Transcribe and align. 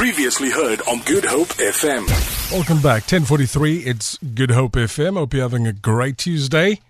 Previously 0.00 0.48
heard 0.48 0.80
on 0.88 1.00
Good 1.00 1.26
Hope 1.26 1.48
FM. 1.48 2.08
Welcome 2.50 2.78
back. 2.78 3.02
1043. 3.02 3.80
It's 3.80 4.16
Good 4.34 4.50
Hope 4.50 4.72
FM. 4.72 5.18
Hope 5.18 5.34
you're 5.34 5.42
having 5.42 5.66
a 5.66 5.74
great 5.74 6.16
Tuesday. 6.16 6.80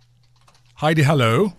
Heidi, 0.77 1.03
hello. 1.03 1.53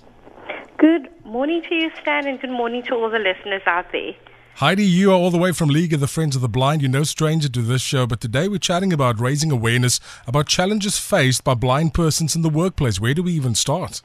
Good 0.78 1.10
morning 1.26 1.62
to 1.68 1.76
you, 1.76 1.92
Stan, 2.02 2.26
and 2.26 2.40
good 2.40 2.52
morning 2.52 2.84
to 2.84 2.96
all 2.96 3.10
the 3.10 3.20
listeners 3.20 3.64
out 3.66 3.92
there. 3.92 4.14
Heidi, 4.56 4.86
you 4.86 5.12
are 5.12 5.16
all 5.16 5.30
the 5.30 5.38
way 5.38 5.52
from 5.52 5.68
League 5.68 5.92
of 5.92 6.00
the 6.00 6.08
Friends 6.08 6.38
of 6.38 6.42
the 6.42 6.48
Blind. 6.48 6.82
You're 6.82 6.90
no 6.90 7.04
stranger 7.04 7.50
to 7.50 7.62
this 7.62 7.82
show, 7.82 8.08
but 8.08 8.22
today 8.22 8.48
we're 8.48 8.58
chatting 8.58 8.94
about 8.94 9.20
raising 9.20 9.52
awareness 9.52 10.00
about 10.28 10.48
challenges 10.48 11.00
faced 11.00 11.44
by 11.44 11.54
blind 11.54 11.94
persons 11.94 12.34
in 12.34 12.44
the 12.44 12.50
workplace. 12.50 13.02
Where 13.02 13.14
do 13.14 13.24
we 13.24 13.34
even 13.34 13.56
start? 13.56 14.02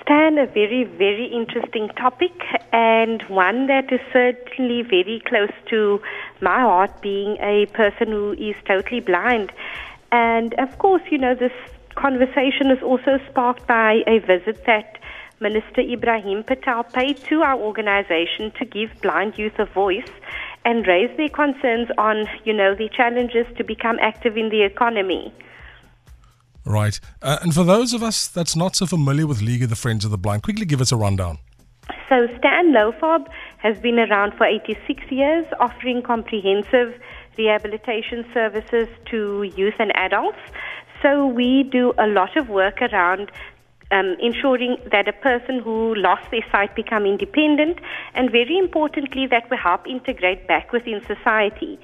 Stan, 0.00 0.38
a 0.38 0.46
very, 0.46 0.84
very 0.84 1.26
interesting 1.26 1.88
topic 1.96 2.32
and 2.72 3.22
one 3.28 3.66
that 3.68 3.92
is 3.92 4.00
certainly 4.12 4.82
very 4.82 5.22
close 5.26 5.52
to 5.70 6.00
my 6.40 6.60
heart, 6.60 7.02
being 7.02 7.36
a 7.40 7.66
person 7.66 8.08
who 8.08 8.32
is 8.32 8.56
totally 8.66 9.00
blind. 9.00 9.52
And 10.12 10.54
of 10.54 10.78
course, 10.78 11.02
you 11.10 11.18
know, 11.18 11.34
this 11.34 11.52
conversation 11.94 12.70
is 12.70 12.82
also 12.82 13.18
sparked 13.30 13.66
by 13.66 14.02
a 14.06 14.18
visit 14.18 14.64
that 14.66 14.98
Minister 15.40 15.82
Ebrahim 15.82 16.44
Patel 16.46 16.84
paid 16.84 17.16
to 17.28 17.42
our 17.42 17.58
organization 17.58 18.52
to 18.58 18.64
give 18.64 18.90
blind 19.02 19.36
youth 19.38 19.58
a 19.58 19.66
voice 19.66 20.10
and 20.64 20.86
raise 20.86 21.14
their 21.16 21.28
concerns 21.28 21.88
on, 21.98 22.26
you 22.44 22.52
know, 22.52 22.74
the 22.74 22.88
challenges 22.88 23.46
to 23.56 23.64
become 23.64 23.98
active 24.00 24.36
in 24.36 24.48
the 24.48 24.62
economy. 24.62 25.32
Right. 26.64 26.98
Uh, 27.20 27.38
and 27.42 27.52
for 27.52 27.64
those 27.64 27.92
of 27.92 28.02
us 28.02 28.26
that's 28.26 28.56
not 28.56 28.74
so 28.74 28.86
familiar 28.86 29.26
with 29.26 29.42
League 29.42 29.62
of 29.62 29.70
the 29.70 29.76
Friends 29.76 30.04
of 30.04 30.10
the 30.10 30.18
Blind, 30.18 30.42
quickly 30.42 30.64
give 30.64 30.80
us 30.80 30.92
a 30.92 30.96
rundown. 30.96 31.38
So, 32.08 32.26
Stan 32.38 32.72
LOFOB 32.72 33.26
has 33.64 33.76
been 33.78 33.98
around 33.98 34.34
for 34.34 34.46
86 34.46 35.02
years, 35.10 35.46
offering 35.58 36.02
comprehensive 36.02 36.94
rehabilitation 37.36 38.24
services 38.32 38.88
to 39.10 39.42
youth 39.42 39.74
and 39.80 39.90
adults. 39.96 40.38
So, 41.02 41.26
we 41.26 41.64
do 41.64 41.92
a 41.98 42.06
lot 42.06 42.36
of 42.36 42.48
work 42.48 42.80
around 42.80 43.32
um, 43.90 44.16
ensuring 44.20 44.76
that 44.92 45.08
a 45.08 45.12
person 45.12 45.60
who 45.60 45.94
lost 45.96 46.30
their 46.30 46.44
sight 46.52 46.76
become 46.76 47.04
independent, 47.06 47.78
and 48.14 48.30
very 48.30 48.56
importantly, 48.58 49.26
that 49.26 49.50
we 49.50 49.56
help 49.56 49.86
integrate 49.86 50.46
back 50.46 50.72
within 50.72 51.00
society 51.06 51.78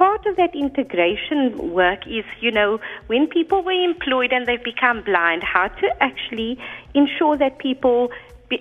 part 0.00 0.24
of 0.24 0.34
that 0.36 0.54
integration 0.54 1.72
work 1.72 2.06
is, 2.06 2.24
you 2.40 2.50
know, 2.50 2.80
when 3.08 3.26
people 3.26 3.62
were 3.62 3.84
employed 3.90 4.32
and 4.32 4.48
they've 4.48 4.64
become 4.64 5.02
blind, 5.02 5.42
how 5.42 5.68
to 5.68 5.86
actually 6.00 6.58
ensure 6.94 7.36
that 7.36 7.58
people, 7.58 8.08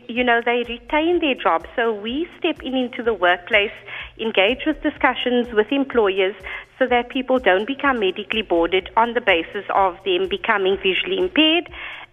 you 0.08 0.24
know, 0.24 0.42
they 0.44 0.64
retain 0.68 1.20
their 1.20 1.36
jobs. 1.36 1.66
So 1.76 1.94
we 1.94 2.28
step 2.38 2.62
in 2.62 2.76
into 2.76 3.04
the 3.04 3.14
workplace, 3.14 3.72
engage 4.20 4.66
with 4.66 4.82
discussions 4.82 5.54
with 5.54 5.72
employers 5.72 6.36
so 6.78 6.88
that 6.88 7.10
people 7.10 7.40
don't 7.40 7.68
become 7.68 8.00
medically 8.00 8.42
boarded 8.42 8.90
on 8.96 9.14
the 9.14 9.22
basis 9.22 9.66
of 9.74 9.98
them 10.06 10.30
becoming 10.30 10.78
visually 10.78 11.18
impaired 11.18 11.70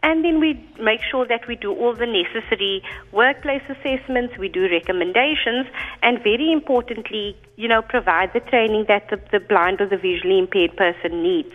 and 0.07 0.25
then 0.25 0.39
we 0.39 0.55
make 0.79 1.01
sure 1.11 1.27
that 1.27 1.49
we 1.49 1.57
do 1.57 1.75
all 1.75 1.93
the 1.95 2.07
necessary 2.07 2.83
workplace 3.13 3.63
assessments, 3.69 4.39
we 4.39 4.49
do 4.49 4.69
recommendations, 4.71 5.67
and 6.03 6.23
very 6.23 6.53
importantly, 6.53 7.37
you 7.57 7.67
know, 7.67 7.83
provide 7.83 8.33
the 8.33 8.41
training 8.41 8.85
that 8.87 9.09
the, 9.11 9.21
the 9.33 9.41
blind 9.41 9.81
or 9.81 9.87
the 9.87 9.97
visually 9.97 10.39
impaired 10.39 10.77
person 10.77 11.23
needs. 11.23 11.53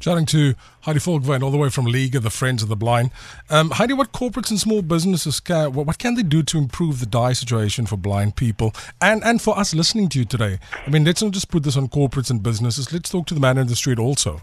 Chatting 0.00 0.24
to 0.26 0.54
Heidi 0.80 0.98
Volkwijn 0.98 1.42
all 1.42 1.50
the 1.50 1.58
way 1.58 1.68
from 1.68 1.84
League 1.84 2.16
of 2.16 2.22
the 2.22 2.30
Friends 2.30 2.62
of 2.62 2.70
the 2.70 2.76
Blind. 2.76 3.10
Um, 3.50 3.70
Heidi, 3.70 3.92
what 3.92 4.12
corporates 4.12 4.48
and 4.48 4.58
small 4.58 4.80
businesses 4.80 5.40
can, 5.40 5.74
what, 5.74 5.86
what 5.86 5.98
can 5.98 6.14
they 6.14 6.22
do 6.22 6.42
to 6.42 6.56
improve 6.56 7.00
the 7.00 7.06
dire 7.06 7.34
situation 7.34 7.84
for 7.84 7.98
blind 7.98 8.34
people 8.34 8.74
and, 9.02 9.22
and 9.22 9.42
for 9.42 9.58
us 9.58 9.74
listening 9.74 10.08
to 10.08 10.18
you 10.18 10.24
today? 10.24 10.58
I 10.86 10.88
mean, 10.88 11.04
let's 11.04 11.22
not 11.22 11.32
just 11.32 11.50
put 11.50 11.64
this 11.64 11.76
on 11.76 11.88
corporates 11.88 12.30
and 12.30 12.42
businesses. 12.42 12.94
Let's 12.94 13.10
talk 13.10 13.26
to 13.26 13.34
the 13.34 13.40
man 13.40 13.58
in 13.58 13.66
the 13.66 13.76
street 13.76 13.98
also. 13.98 14.40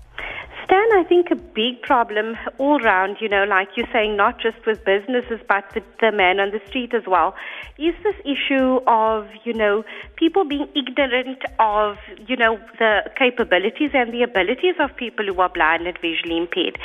Stan, 0.64 0.78
I 0.94 1.04
think 1.10 1.32
a 1.32 1.36
big 1.58 1.82
problem 1.82 2.36
all 2.60 2.80
round, 2.80 3.18
you 3.20 3.28
know, 3.28 3.44
like 3.44 3.70
you're 3.76 3.92
saying, 3.92 4.16
not 4.16 4.40
just 4.40 4.64
with 4.68 4.86
businesses, 4.86 5.40
but 5.50 5.66
the, 5.74 5.82
the 6.00 6.12
man 6.12 6.40
on 6.40 6.52
the 6.52 6.62
street 6.68 6.94
as 6.94 7.02
well, 7.08 7.34
is 7.80 7.96
this 8.04 8.16
issue 8.24 8.80
of, 8.86 9.26
you 9.44 9.54
know, 9.54 9.84
people 10.18 10.46
being 10.46 10.68
ignorant 10.76 11.42
of, 11.58 11.98
you 12.28 12.36
know, 12.36 12.60
the 12.78 13.02
capabilities 13.18 13.90
and 13.96 14.14
the 14.14 14.22
abilities 14.22 14.76
of 14.80 14.96
people 14.96 15.26
who 15.26 15.42
are 15.42 15.50
blind 15.50 15.88
and 15.88 15.98
visually 16.00 16.38
impaired. 16.38 16.78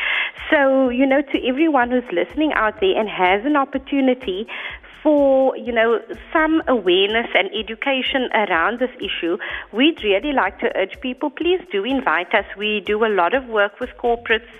So, 0.51 0.89
you 0.89 1.05
know, 1.05 1.21
to 1.21 1.47
everyone 1.47 1.91
who's 1.91 2.11
listening 2.11 2.53
out 2.55 2.81
there 2.81 2.99
and 2.99 3.09
has 3.11 3.45
an 3.45 3.57
opportunity 3.57 4.47
for, 5.03 5.57
you 5.57 5.73
know, 5.73 5.99
some 6.33 6.63
awareness 6.69 7.27
and 7.35 7.51
education 7.53 8.29
around 8.35 8.79
this 8.79 8.95
issue, 9.01 9.37
we'd 9.73 10.03
really 10.05 10.33
like 10.33 10.61
to 10.61 10.71
urge 10.77 11.01
people, 11.01 11.29
please 11.29 11.61
do 11.73 11.85
invite 11.85 12.33
us. 12.35 12.45
We 12.57 12.81
do 12.87 13.05
a 13.05 13.11
lot 13.11 13.35
of 13.35 13.47
work 13.49 13.81
with 13.81 13.91
corporates, 13.99 14.53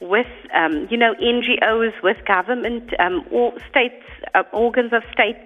with, 0.00 0.26
um, 0.54 0.88
you 0.90 0.96
know, 0.96 1.14
NGOs, 1.14 1.92
with 2.02 2.16
government, 2.26 2.90
um, 2.98 3.24
or 3.30 3.52
states, 3.70 4.04
uh, 4.34 4.42
organs 4.52 4.92
of 4.92 5.02
state 5.12 5.36